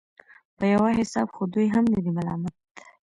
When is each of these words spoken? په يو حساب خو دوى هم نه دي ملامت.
په 0.57 0.63
يو 0.73 0.83
حساب 0.99 1.27
خو 1.35 1.43
دوى 1.53 1.67
هم 1.75 1.85
نه 1.93 1.99
دي 2.03 2.11
ملامت. 2.17 2.55